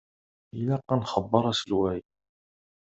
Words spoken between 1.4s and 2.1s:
aselway.